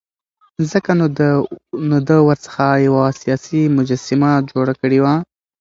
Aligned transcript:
ځکه 0.71 0.91
نو 1.89 1.97
ده 2.09 2.17
ورڅخه 2.27 2.67
یوه 2.87 3.03
سیاسي 3.21 3.61
مجسمه 3.77 4.31
جوړه 4.51 4.73
کړې 4.81 4.99
وه. 5.03 5.13